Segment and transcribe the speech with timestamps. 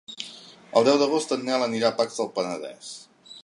[0.79, 2.93] El deu d'agost en Nel anirà a Pacs del Penedès.